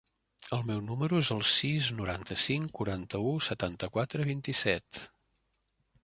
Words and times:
El 0.55 0.61
meu 0.67 0.77
número 0.85 1.17
es 1.23 1.27
el 1.33 1.41
sis, 1.49 1.89
noranta-cinc, 1.99 2.71
quaranta-u, 2.79 3.33
setanta-quatre, 3.49 4.25
vint-i-set. 4.31 5.03